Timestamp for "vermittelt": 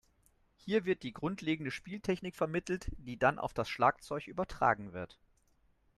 2.35-2.87